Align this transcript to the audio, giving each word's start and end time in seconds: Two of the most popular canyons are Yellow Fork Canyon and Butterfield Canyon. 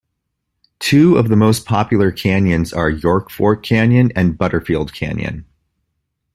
Two 0.79 1.15
of 1.15 1.27
the 1.29 1.35
most 1.35 1.63
popular 1.63 2.11
canyons 2.11 2.73
are 2.73 2.89
Yellow 2.89 3.27
Fork 3.29 3.61
Canyon 3.61 4.11
and 4.15 4.35
Butterfield 4.35 4.95
Canyon. 4.95 5.45